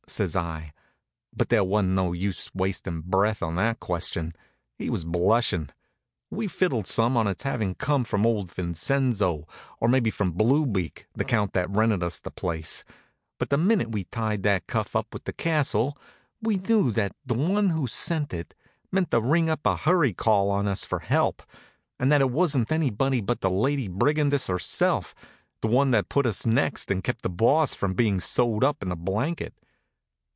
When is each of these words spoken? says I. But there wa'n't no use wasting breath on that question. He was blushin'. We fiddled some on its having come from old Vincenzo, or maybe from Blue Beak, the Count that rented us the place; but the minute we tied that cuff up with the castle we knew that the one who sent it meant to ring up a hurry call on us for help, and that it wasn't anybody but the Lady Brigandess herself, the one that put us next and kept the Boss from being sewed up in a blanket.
says 0.07 0.35
I. 0.35 0.73
But 1.33 1.47
there 1.47 1.63
wa'n't 1.63 1.87
no 1.95 2.11
use 2.11 2.51
wasting 2.53 2.99
breath 2.99 3.41
on 3.41 3.55
that 3.55 3.79
question. 3.79 4.33
He 4.77 4.89
was 4.89 5.05
blushin'. 5.05 5.69
We 6.29 6.49
fiddled 6.49 6.85
some 6.85 7.15
on 7.15 7.27
its 7.27 7.43
having 7.43 7.75
come 7.75 8.03
from 8.03 8.25
old 8.25 8.51
Vincenzo, 8.51 9.47
or 9.79 9.87
maybe 9.87 10.11
from 10.11 10.31
Blue 10.33 10.65
Beak, 10.65 11.05
the 11.13 11.23
Count 11.23 11.53
that 11.53 11.69
rented 11.69 12.03
us 12.03 12.19
the 12.19 12.29
place; 12.29 12.83
but 13.39 13.49
the 13.49 13.57
minute 13.57 13.93
we 13.93 14.03
tied 14.03 14.43
that 14.43 14.67
cuff 14.67 14.97
up 14.97 15.13
with 15.13 15.23
the 15.23 15.31
castle 15.31 15.97
we 16.41 16.57
knew 16.57 16.91
that 16.91 17.15
the 17.25 17.33
one 17.33 17.69
who 17.69 17.87
sent 17.87 18.33
it 18.33 18.53
meant 18.91 19.11
to 19.11 19.21
ring 19.21 19.49
up 19.49 19.65
a 19.65 19.77
hurry 19.77 20.11
call 20.11 20.49
on 20.51 20.67
us 20.67 20.83
for 20.83 20.99
help, 20.99 21.41
and 21.97 22.11
that 22.11 22.19
it 22.19 22.31
wasn't 22.31 22.69
anybody 22.69 23.21
but 23.21 23.39
the 23.39 23.49
Lady 23.49 23.87
Brigandess 23.87 24.49
herself, 24.49 25.15
the 25.61 25.69
one 25.69 25.91
that 25.91 26.09
put 26.09 26.25
us 26.25 26.45
next 26.45 26.91
and 26.91 27.01
kept 27.01 27.21
the 27.21 27.29
Boss 27.29 27.73
from 27.73 27.93
being 27.93 28.19
sewed 28.19 28.65
up 28.65 28.83
in 28.83 28.91
a 28.91 28.97
blanket. 28.97 29.53